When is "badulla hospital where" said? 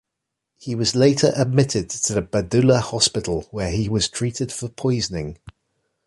2.23-3.69